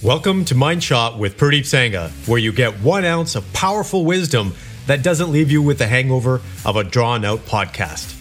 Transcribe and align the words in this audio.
Welcome 0.00 0.44
to 0.44 0.54
Mind 0.54 0.84
Shot 0.84 1.18
with 1.18 1.36
Pradeep 1.36 1.62
Sangha, 1.62 2.10
where 2.28 2.38
you 2.38 2.52
get 2.52 2.78
one 2.82 3.04
ounce 3.04 3.34
of 3.34 3.52
powerful 3.52 4.04
wisdom 4.04 4.54
that 4.86 5.02
doesn't 5.02 5.32
leave 5.32 5.50
you 5.50 5.60
with 5.60 5.78
the 5.78 5.88
hangover 5.88 6.40
of 6.64 6.76
a 6.76 6.84
drawn 6.84 7.24
out 7.24 7.40
podcast. 7.40 8.14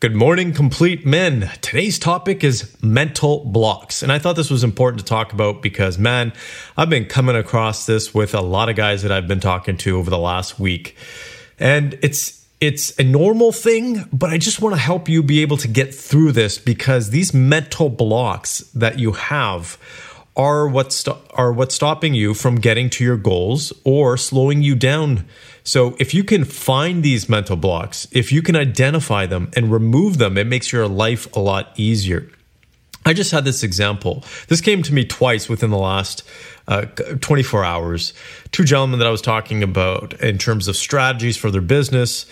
Good 0.00 0.16
morning, 0.16 0.52
complete 0.52 1.06
men. 1.06 1.52
Today's 1.60 2.00
topic 2.00 2.42
is 2.42 2.76
mental 2.82 3.44
blocks. 3.44 4.02
And 4.02 4.10
I 4.10 4.18
thought 4.18 4.34
this 4.34 4.50
was 4.50 4.64
important 4.64 4.98
to 4.98 5.06
talk 5.06 5.32
about 5.32 5.62
because, 5.62 5.98
man, 5.98 6.32
I've 6.76 6.90
been 6.90 7.06
coming 7.06 7.36
across 7.36 7.86
this 7.86 8.12
with 8.12 8.34
a 8.34 8.40
lot 8.40 8.68
of 8.68 8.74
guys 8.74 9.04
that 9.04 9.12
I've 9.12 9.28
been 9.28 9.38
talking 9.38 9.76
to 9.76 9.98
over 9.98 10.10
the 10.10 10.18
last 10.18 10.58
week. 10.58 10.96
And 11.60 11.96
it's 12.02 12.35
it's 12.60 12.98
a 12.98 13.04
normal 13.04 13.52
thing, 13.52 14.08
but 14.12 14.30
I 14.30 14.38
just 14.38 14.60
want 14.62 14.74
to 14.74 14.80
help 14.80 15.08
you 15.08 15.22
be 15.22 15.42
able 15.42 15.58
to 15.58 15.68
get 15.68 15.94
through 15.94 16.32
this 16.32 16.58
because 16.58 17.10
these 17.10 17.34
mental 17.34 17.90
blocks 17.90 18.60
that 18.74 18.98
you 18.98 19.12
have 19.12 19.78
are 20.36 20.68
what 20.68 20.92
st- 20.92 21.16
are 21.34 21.52
what's 21.52 21.74
stopping 21.74 22.14
you 22.14 22.34
from 22.34 22.56
getting 22.56 22.90
to 22.90 23.04
your 23.04 23.16
goals 23.16 23.72
or 23.84 24.16
slowing 24.16 24.62
you 24.62 24.74
down. 24.74 25.26
So 25.64 25.96
if 25.98 26.14
you 26.14 26.24
can 26.24 26.44
find 26.44 27.02
these 27.02 27.28
mental 27.28 27.56
blocks, 27.56 28.06
if 28.12 28.32
you 28.32 28.42
can 28.42 28.56
identify 28.56 29.26
them 29.26 29.50
and 29.54 29.72
remove 29.72 30.18
them, 30.18 30.38
it 30.38 30.46
makes 30.46 30.72
your 30.72 30.88
life 30.88 31.34
a 31.34 31.40
lot 31.40 31.72
easier. 31.76 32.30
I 33.06 33.12
just 33.12 33.30
had 33.30 33.44
this 33.44 33.62
example. 33.62 34.24
This 34.48 34.60
came 34.60 34.82
to 34.82 34.92
me 34.92 35.04
twice 35.04 35.48
within 35.48 35.70
the 35.70 35.78
last 35.78 36.24
uh, 36.66 36.86
24 37.20 37.64
hours. 37.64 38.12
Two 38.50 38.64
gentlemen 38.64 38.98
that 38.98 39.06
I 39.06 39.12
was 39.12 39.22
talking 39.22 39.62
about 39.62 40.14
in 40.20 40.38
terms 40.38 40.66
of 40.66 40.76
strategies 40.76 41.36
for 41.36 41.52
their 41.52 41.60
business 41.60 42.26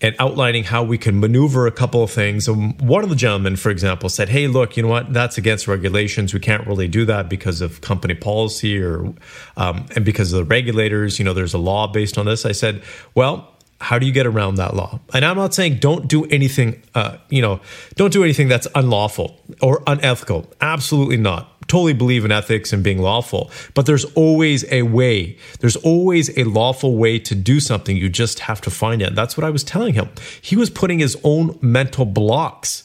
and 0.00 0.14
outlining 0.20 0.62
how 0.62 0.84
we 0.84 0.96
can 0.96 1.18
maneuver 1.18 1.66
a 1.66 1.72
couple 1.72 2.04
of 2.04 2.12
things. 2.12 2.46
And 2.46 2.80
one 2.80 3.02
of 3.02 3.10
the 3.10 3.16
gentlemen, 3.16 3.56
for 3.56 3.70
example, 3.70 4.08
said, 4.08 4.28
Hey, 4.28 4.46
look, 4.46 4.76
you 4.76 4.84
know 4.84 4.88
what? 4.88 5.12
That's 5.12 5.36
against 5.36 5.66
regulations. 5.66 6.32
We 6.32 6.40
can't 6.40 6.64
really 6.64 6.86
do 6.86 7.04
that 7.06 7.28
because 7.28 7.60
of 7.60 7.80
company 7.80 8.14
policy 8.14 8.80
or, 8.80 9.12
um, 9.56 9.86
and 9.96 10.04
because 10.04 10.32
of 10.32 10.38
the 10.38 10.44
regulators. 10.44 11.18
You 11.18 11.24
know, 11.24 11.34
there's 11.34 11.54
a 11.54 11.58
law 11.58 11.88
based 11.88 12.16
on 12.16 12.26
this. 12.26 12.46
I 12.46 12.52
said, 12.52 12.82
Well, 13.16 13.49
how 13.80 13.98
do 13.98 14.06
you 14.06 14.12
get 14.12 14.26
around 14.26 14.56
that 14.56 14.74
law? 14.74 15.00
And 15.14 15.24
I'm 15.24 15.36
not 15.36 15.54
saying 15.54 15.78
don't 15.78 16.06
do 16.06 16.24
anything, 16.26 16.82
uh, 16.94 17.16
you 17.30 17.40
know, 17.40 17.60
don't 17.94 18.12
do 18.12 18.22
anything 18.22 18.48
that's 18.48 18.68
unlawful 18.74 19.40
or 19.62 19.82
unethical. 19.86 20.52
Absolutely 20.60 21.16
not. 21.16 21.46
Totally 21.66 21.94
believe 21.94 22.24
in 22.24 22.32
ethics 22.32 22.72
and 22.72 22.82
being 22.82 22.98
lawful, 22.98 23.50
but 23.74 23.86
there's 23.86 24.04
always 24.16 24.70
a 24.72 24.82
way. 24.82 25.38
There's 25.60 25.76
always 25.76 26.36
a 26.36 26.44
lawful 26.44 26.96
way 26.96 27.18
to 27.20 27.34
do 27.34 27.60
something. 27.60 27.96
You 27.96 28.08
just 28.08 28.40
have 28.40 28.60
to 28.62 28.70
find 28.70 29.00
it. 29.00 29.14
That's 29.14 29.36
what 29.36 29.44
I 29.44 29.50
was 29.50 29.62
telling 29.64 29.94
him. 29.94 30.08
He 30.40 30.56
was 30.56 30.68
putting 30.68 30.98
his 30.98 31.16
own 31.22 31.58
mental 31.62 32.04
blocks 32.04 32.84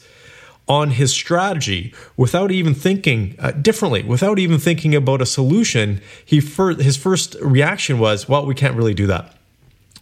on 0.68 0.92
his 0.92 1.12
strategy 1.12 1.94
without 2.18 2.52
even 2.52 2.74
thinking 2.74 3.36
uh, 3.40 3.52
differently, 3.52 4.04
without 4.04 4.40
even 4.40 4.60
thinking 4.60 4.96
about 4.96 5.22
a 5.22 5.26
solution. 5.26 6.02
He 6.24 6.40
fir- 6.40 6.76
his 6.76 6.98
first 6.98 7.36
reaction 7.42 8.00
was, 8.00 8.30
"Well, 8.30 8.46
we 8.46 8.56
can't 8.56 8.76
really 8.76 8.94
do 8.94 9.08
that." 9.08 9.35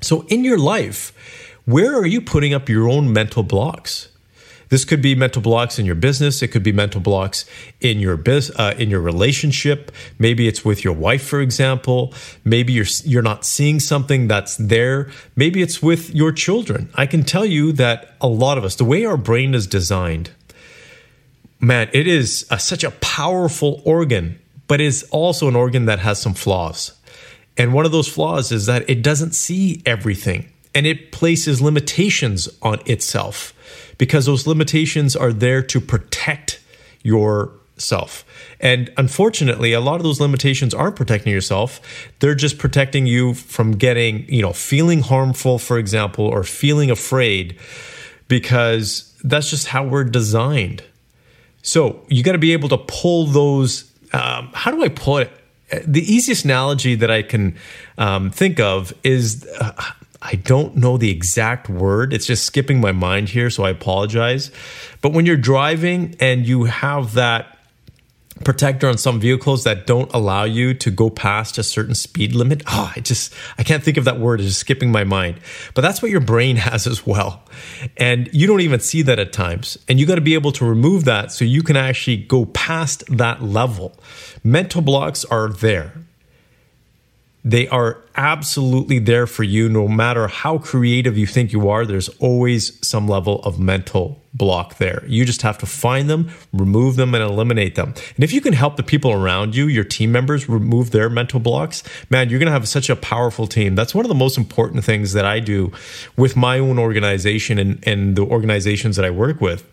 So, 0.03 0.25
in 0.27 0.43
your 0.43 0.57
life, 0.57 1.13
where 1.65 1.95
are 1.95 2.05
you 2.05 2.21
putting 2.21 2.53
up 2.53 2.69
your 2.69 2.89
own 2.89 3.11
mental 3.11 3.43
blocks? 3.43 4.09
This 4.73 4.85
could 4.85 5.03
be 5.03 5.13
mental 5.13 5.41
blocks 5.41 5.77
in 5.77 5.85
your 5.85 5.95
business. 5.95 6.41
It 6.41 6.47
could 6.47 6.63
be 6.63 6.71
mental 6.71 6.99
blocks 6.99 7.45
in 7.79 7.99
your 7.99 8.17
biz, 8.17 8.51
uh, 8.55 8.73
in 8.77 8.89
your 8.89 9.01
relationship. 9.01 9.91
Maybe 10.17 10.47
it's 10.47 10.65
with 10.65 10.83
your 10.83 10.93
wife, 10.93 11.23
for 11.23 11.41
example. 11.41 12.11
Maybe 12.43 12.73
you're 12.73 12.87
you're 13.03 13.21
not 13.21 13.45
seeing 13.45 13.79
something 13.79 14.27
that's 14.27 14.57
there. 14.57 15.11
Maybe 15.35 15.61
it's 15.61 15.83
with 15.83 16.15
your 16.15 16.31
children. 16.31 16.89
I 16.95 17.05
can 17.05 17.23
tell 17.23 17.45
you 17.45 17.71
that 17.73 18.15
a 18.19 18.27
lot 18.27 18.57
of 18.57 18.63
us, 18.63 18.75
the 18.75 18.83
way 18.83 19.05
our 19.05 19.15
brain 19.15 19.53
is 19.53 19.67
designed, 19.67 20.31
man, 21.59 21.89
it 21.93 22.07
is 22.07 22.47
a, 22.49 22.57
such 22.57 22.83
a 22.83 22.91
powerful 22.91 23.79
organ, 23.85 24.39
but 24.67 24.81
is 24.81 25.03
also 25.11 25.47
an 25.47 25.55
organ 25.55 25.85
that 25.85 25.99
has 25.99 26.19
some 26.19 26.33
flaws. 26.33 26.93
And 27.57 27.73
one 27.73 27.85
of 27.85 27.91
those 27.91 28.07
flaws 28.07 28.51
is 28.51 28.65
that 28.65 28.89
it 28.89 29.01
doesn't 29.01 29.33
see 29.33 29.81
everything 29.85 30.49
and 30.73 30.85
it 30.85 31.11
places 31.11 31.61
limitations 31.61 32.49
on 32.61 32.79
itself 32.85 33.53
because 33.97 34.25
those 34.25 34.47
limitations 34.47 35.15
are 35.15 35.31
there 35.31 35.61
to 35.61 35.79
protect 35.79 36.59
yourself. 37.03 38.25
And 38.59 38.91
unfortunately, 38.97 39.73
a 39.73 39.81
lot 39.81 39.97
of 39.97 40.03
those 40.03 40.19
limitations 40.19 40.73
aren't 40.73 40.95
protecting 40.95 41.31
yourself. 41.31 41.79
They're 42.19 42.35
just 42.35 42.57
protecting 42.57 43.05
you 43.05 43.33
from 43.33 43.73
getting, 43.73 44.27
you 44.27 44.41
know, 44.41 44.53
feeling 44.53 45.01
harmful, 45.01 45.59
for 45.59 45.77
example, 45.77 46.25
or 46.25 46.43
feeling 46.43 46.89
afraid 46.89 47.59
because 48.27 49.15
that's 49.23 49.49
just 49.49 49.67
how 49.67 49.83
we're 49.85 50.05
designed. 50.05 50.83
So 51.61 52.03
you 52.09 52.23
got 52.23 52.31
to 52.33 52.37
be 52.37 52.53
able 52.53 52.69
to 52.69 52.77
pull 52.77 53.27
those. 53.27 53.91
Um, 54.11 54.49
how 54.53 54.71
do 54.71 54.83
I 54.83 54.89
put 54.89 55.27
it? 55.27 55.42
The 55.85 56.01
easiest 56.01 56.45
analogy 56.45 56.95
that 56.95 57.11
I 57.11 57.21
can 57.21 57.55
um, 57.97 58.31
think 58.31 58.59
of 58.59 58.93
is 59.03 59.47
uh, 59.59 59.71
I 60.21 60.35
don't 60.35 60.77
know 60.77 60.97
the 60.97 61.09
exact 61.09 61.69
word. 61.69 62.13
It's 62.13 62.25
just 62.25 62.45
skipping 62.45 62.79
my 62.79 62.93
mind 62.93 63.29
here, 63.29 63.49
so 63.49 63.63
I 63.63 63.69
apologize. 63.69 64.51
But 65.01 65.11
when 65.11 65.25
you're 65.25 65.35
driving 65.35 66.15
and 66.19 66.47
you 66.47 66.63
have 66.63 67.15
that 67.15 67.52
protector 68.43 68.87
on 68.87 68.97
some 68.97 69.19
vehicles 69.19 69.63
that 69.63 69.85
don't 69.85 70.11
allow 70.13 70.43
you 70.43 70.73
to 70.73 70.91
go 70.91 71.09
past 71.09 71.57
a 71.57 71.63
certain 71.63 71.95
speed 71.95 72.33
limit. 72.33 72.63
Oh, 72.67 72.91
I 72.95 72.99
just 72.99 73.33
I 73.57 73.63
can't 73.63 73.83
think 73.83 73.97
of 73.97 74.05
that 74.05 74.19
word. 74.19 74.39
It's 74.39 74.49
just 74.49 74.59
skipping 74.59 74.91
my 74.91 75.03
mind. 75.03 75.39
But 75.73 75.81
that's 75.81 76.01
what 76.01 76.11
your 76.11 76.21
brain 76.21 76.55
has 76.67 76.87
as 76.87 77.05
well. 77.05 77.43
And 77.97 78.29
you 78.33 78.47
don't 78.47 78.61
even 78.61 78.79
see 78.79 79.01
that 79.03 79.19
at 79.19 79.33
times. 79.33 79.77
And 79.87 79.99
you 79.99 80.05
got 80.05 80.15
to 80.15 80.21
be 80.21 80.33
able 80.33 80.51
to 80.53 80.65
remove 80.65 81.05
that 81.05 81.31
so 81.31 81.45
you 81.45 81.63
can 81.63 81.77
actually 81.77 82.17
go 82.17 82.45
past 82.45 83.03
that 83.15 83.41
level. 83.41 83.97
Mental 84.43 84.81
blocks 84.81 85.25
are 85.25 85.49
there. 85.49 85.93
They 87.45 87.67
are 87.67 88.01
absolutely 88.15 88.99
there 88.99 89.27
for 89.27 89.43
you 89.43 89.67
no 89.67 89.87
matter 89.87 90.27
how 90.27 90.59
creative 90.59 91.17
you 91.17 91.27
think 91.27 91.51
you 91.51 91.67
are. 91.69 91.85
There's 91.85 92.09
always 92.19 92.85
some 92.85 93.07
level 93.07 93.41
of 93.43 93.59
mental 93.59 94.23
block 94.33 94.77
there. 94.77 95.03
You 95.07 95.25
just 95.25 95.41
have 95.41 95.57
to 95.59 95.65
find 95.65 96.09
them, 96.09 96.31
remove 96.53 96.95
them, 96.95 97.13
and 97.13 97.23
eliminate 97.23 97.75
them. 97.75 97.93
And 98.15 98.23
if 98.23 98.31
you 98.31 98.39
can 98.39 98.53
help 98.53 98.77
the 98.77 98.83
people 98.83 99.11
around 99.11 99.55
you, 99.55 99.67
your 99.67 99.83
team 99.83 100.11
members, 100.11 100.47
remove 100.47 100.91
their 100.91 101.09
mental 101.09 101.39
blocks, 101.39 101.83
man, 102.09 102.29
you're 102.29 102.39
going 102.39 102.47
to 102.47 102.53
have 102.53 102.67
such 102.67 102.89
a 102.89 102.95
powerful 102.95 103.45
team. 103.45 103.75
That's 103.75 103.93
one 103.93 104.05
of 104.05 104.09
the 104.09 104.15
most 104.15 104.37
important 104.37 104.85
things 104.85 105.13
that 105.13 105.25
I 105.25 105.39
do 105.39 105.71
with 106.15 106.35
my 106.35 106.59
own 106.59 106.79
organization 106.79 107.59
and, 107.59 107.85
and 107.85 108.15
the 108.15 108.23
organizations 108.23 108.95
that 108.95 109.05
I 109.05 109.11
work 109.11 109.41
with 109.41 109.69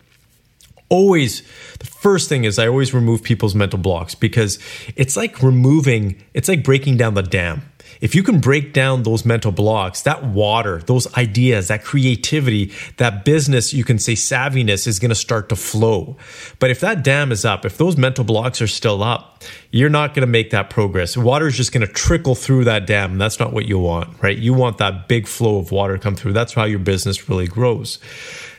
always 0.90 1.42
the 1.78 1.86
first 1.86 2.28
thing 2.28 2.44
is 2.44 2.58
I 2.58 2.66
always 2.68 2.92
remove 2.92 3.22
people's 3.22 3.54
mental 3.54 3.78
blocks 3.78 4.14
because 4.14 4.58
it's 4.96 5.16
like 5.16 5.42
removing, 5.42 6.22
it's 6.34 6.48
like 6.48 6.62
breaking 6.62 6.98
down 6.98 7.14
the 7.14 7.22
dam. 7.22 7.62
If 8.00 8.14
you 8.14 8.22
can 8.22 8.40
break 8.40 8.72
down 8.72 9.02
those 9.02 9.24
mental 9.24 9.52
blocks, 9.52 10.02
that 10.02 10.24
water, 10.24 10.78
those 10.78 11.12
ideas, 11.16 11.68
that 11.68 11.84
creativity, 11.84 12.72
that 12.96 13.24
business, 13.24 13.74
you 13.74 13.84
can 13.84 13.98
say 13.98 14.14
savviness 14.14 14.86
is 14.86 14.98
going 14.98 15.10
to 15.10 15.14
start 15.14 15.50
to 15.50 15.56
flow. 15.56 16.16
But 16.58 16.70
if 16.70 16.80
that 16.80 17.04
dam 17.04 17.30
is 17.30 17.44
up, 17.44 17.66
if 17.66 17.76
those 17.76 17.96
mental 17.96 18.24
blocks 18.24 18.62
are 18.62 18.66
still 18.66 19.02
up, 19.02 19.42
you're 19.70 19.90
not 19.90 20.14
going 20.14 20.22
to 20.22 20.30
make 20.30 20.50
that 20.50 20.70
progress. 20.70 21.16
Water 21.16 21.46
is 21.46 21.56
just 21.56 21.72
going 21.72 21.86
to 21.86 21.92
trickle 21.92 22.34
through 22.34 22.64
that 22.64 22.86
dam. 22.86 23.18
That's 23.18 23.38
not 23.38 23.52
what 23.52 23.66
you 23.66 23.78
want, 23.78 24.22
right? 24.22 24.36
You 24.36 24.54
want 24.54 24.78
that 24.78 25.06
big 25.06 25.26
flow 25.26 25.58
of 25.58 25.70
water 25.70 25.98
come 25.98 26.14
through. 26.14 26.32
That's 26.32 26.54
how 26.54 26.64
your 26.64 26.78
business 26.78 27.28
really 27.28 27.46
grows. 27.46 27.98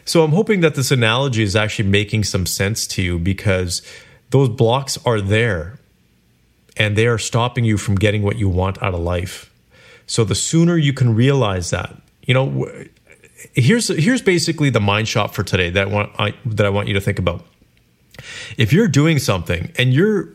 So 0.06 0.24
I'm 0.24 0.32
hoping 0.32 0.62
that 0.62 0.76
this 0.76 0.92
analogy 0.92 1.44
is 1.44 1.56
actually 1.56 1.90
making 1.90 2.26
some 2.26 2.46
sense 2.46 2.86
to 2.88 3.02
you 3.02 3.20
because 3.20 3.82
those 4.30 4.50
blocks 4.50 4.98
are 5.06 5.22
there 5.22 5.80
and 6.78 6.96
they 6.96 7.08
are 7.08 7.18
stopping 7.18 7.66
you 7.66 7.78
from 7.78 7.96
getting 7.96 8.24
what 8.24 8.38
you 8.38 8.50
want 8.50 8.82
out 8.82 8.94
of 8.94 9.00
life. 9.00 9.52
So 10.08 10.24
the 10.24 10.36
sooner 10.36 10.78
you 10.78 10.94
can 10.94 11.16
realize 11.16 11.70
that, 11.70 11.96
you 12.26 12.34
know, 12.34 12.68
here's 13.54 13.88
here's 13.88 14.22
basically 14.22 14.70
the 14.70 14.80
mind 14.80 15.08
shot 15.08 15.34
for 15.34 15.44
today 15.44 15.70
that 15.70 15.88
I 15.88 15.90
want 15.90 16.12
I, 16.20 16.34
that 16.46 16.66
I 16.66 16.70
want 16.70 16.88
you 16.88 16.94
to 16.94 17.02
think 17.02 17.20
about. 17.20 17.46
If 18.58 18.74
you're 18.74 18.88
doing 18.88 19.20
something 19.20 19.72
and 19.78 19.94
you're 19.94 20.30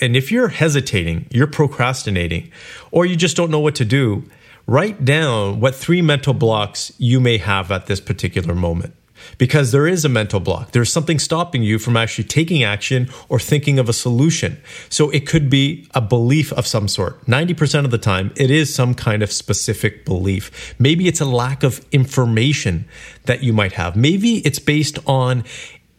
and 0.00 0.16
if 0.16 0.30
you're 0.30 0.48
hesitating, 0.48 1.26
you're 1.30 1.46
procrastinating, 1.46 2.50
or 2.90 3.06
you 3.06 3.16
just 3.16 3.36
don't 3.36 3.50
know 3.50 3.60
what 3.60 3.74
to 3.76 3.84
do, 3.84 4.24
write 4.66 5.04
down 5.04 5.60
what 5.60 5.74
three 5.74 6.02
mental 6.02 6.34
blocks 6.34 6.92
you 6.98 7.20
may 7.20 7.38
have 7.38 7.70
at 7.70 7.86
this 7.86 8.00
particular 8.00 8.54
moment 8.54 8.94
because 9.38 9.72
there 9.72 9.86
is 9.86 10.04
a 10.04 10.08
mental 10.08 10.40
block. 10.40 10.72
There's 10.72 10.92
something 10.92 11.18
stopping 11.18 11.62
you 11.62 11.78
from 11.78 11.96
actually 11.96 12.24
taking 12.24 12.62
action 12.62 13.08
or 13.28 13.38
thinking 13.38 13.78
of 13.78 13.88
a 13.88 13.92
solution. 13.92 14.60
So 14.88 15.10
it 15.10 15.26
could 15.26 15.50
be 15.50 15.88
a 15.94 16.00
belief 16.00 16.52
of 16.52 16.66
some 16.66 16.88
sort. 16.88 17.24
90% 17.26 17.84
of 17.84 17.90
the 17.90 17.98
time, 17.98 18.32
it 18.36 18.50
is 18.50 18.74
some 18.74 18.94
kind 18.94 19.22
of 19.22 19.32
specific 19.32 20.04
belief. 20.04 20.74
Maybe 20.78 21.08
it's 21.08 21.20
a 21.20 21.24
lack 21.24 21.62
of 21.62 21.84
information 21.92 22.86
that 23.24 23.42
you 23.42 23.52
might 23.52 23.72
have. 23.72 23.96
Maybe 23.96 24.38
it's 24.38 24.58
based 24.58 24.98
on 25.06 25.44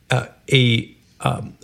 uh, 0.09 0.27
a 0.51 0.95
um, 1.21 1.57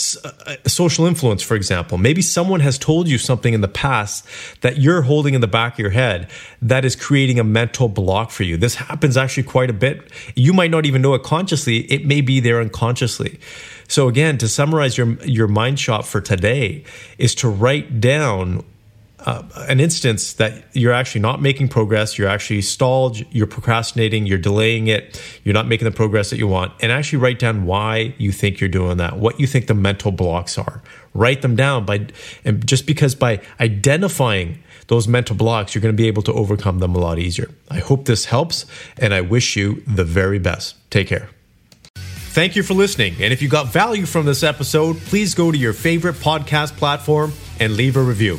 Uh, 0.00 0.56
social 0.66 1.06
influence, 1.06 1.42
for 1.42 1.54
example. 1.54 1.98
Maybe 1.98 2.22
someone 2.22 2.60
has 2.60 2.78
told 2.78 3.08
you 3.08 3.18
something 3.18 3.54
in 3.54 3.60
the 3.60 3.68
past 3.68 4.24
that 4.60 4.78
you're 4.78 5.02
holding 5.02 5.34
in 5.34 5.40
the 5.40 5.46
back 5.46 5.74
of 5.74 5.78
your 5.78 5.90
head 5.90 6.28
that 6.62 6.84
is 6.84 6.96
creating 6.96 7.38
a 7.38 7.44
mental 7.44 7.88
block 7.88 8.30
for 8.30 8.42
you. 8.42 8.56
This 8.56 8.76
happens 8.76 9.16
actually 9.16 9.44
quite 9.44 9.70
a 9.70 9.74
bit. 9.74 10.10
You 10.34 10.52
might 10.52 10.70
not 10.70 10.86
even 10.86 11.02
know 11.02 11.14
it 11.14 11.22
consciously. 11.22 11.78
It 11.92 12.06
may 12.06 12.20
be 12.20 12.40
there 12.40 12.60
unconsciously. 12.60 13.38
So 13.88 14.08
again, 14.08 14.38
to 14.38 14.48
summarize 14.48 14.96
your 14.96 15.14
your 15.24 15.48
mind 15.48 15.80
shot 15.80 16.06
for 16.06 16.20
today 16.20 16.84
is 17.18 17.34
to 17.36 17.48
write 17.48 18.00
down 18.00 18.64
uh, 19.26 19.42
an 19.68 19.80
instance 19.80 20.34
that 20.34 20.64
you're 20.72 20.92
actually 20.92 21.20
not 21.20 21.40
making 21.40 21.68
progress, 21.68 22.18
you're 22.18 22.28
actually 22.28 22.62
stalled, 22.62 23.18
you're 23.32 23.46
procrastinating, 23.46 24.26
you're 24.26 24.38
delaying 24.38 24.88
it, 24.88 25.20
you're 25.44 25.54
not 25.54 25.66
making 25.66 25.84
the 25.84 25.90
progress 25.90 26.30
that 26.30 26.38
you 26.38 26.48
want, 26.48 26.72
and 26.80 26.90
actually 26.90 27.18
write 27.18 27.38
down 27.38 27.64
why 27.64 28.14
you 28.18 28.32
think 28.32 28.60
you're 28.60 28.68
doing 28.68 28.96
that, 28.96 29.18
what 29.18 29.38
you 29.38 29.46
think 29.46 29.66
the 29.66 29.74
mental 29.74 30.10
blocks 30.10 30.58
are. 30.58 30.82
Write 31.12 31.42
them 31.42 31.56
down 31.56 31.84
by, 31.84 32.06
and 32.44 32.66
just 32.66 32.86
because 32.86 33.14
by 33.14 33.40
identifying 33.58 34.62
those 34.86 35.06
mental 35.06 35.36
blocks, 35.36 35.74
you're 35.74 35.82
going 35.82 35.94
to 35.94 36.02
be 36.02 36.08
able 36.08 36.22
to 36.22 36.32
overcome 36.32 36.78
them 36.78 36.94
a 36.94 36.98
lot 36.98 37.18
easier. 37.18 37.50
I 37.70 37.78
hope 37.78 38.06
this 38.06 38.26
helps, 38.26 38.66
and 38.98 39.12
I 39.12 39.20
wish 39.20 39.56
you 39.56 39.82
the 39.86 40.04
very 40.04 40.38
best. 40.38 40.76
Take 40.90 41.08
care. 41.08 41.30
Thank 42.32 42.54
you 42.54 42.62
for 42.62 42.74
listening. 42.74 43.14
And 43.20 43.32
if 43.32 43.42
you 43.42 43.48
got 43.48 43.72
value 43.72 44.06
from 44.06 44.24
this 44.24 44.44
episode, 44.44 44.98
please 44.98 45.34
go 45.34 45.50
to 45.50 45.58
your 45.58 45.72
favorite 45.72 46.14
podcast 46.14 46.76
platform 46.76 47.32
and 47.58 47.76
leave 47.76 47.96
a 47.96 48.02
review. 48.02 48.38